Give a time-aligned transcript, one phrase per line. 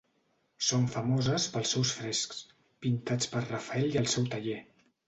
[0.67, 2.41] Són famoses pels seus frescs,
[2.87, 4.63] pintats per Rafael i el seu taller.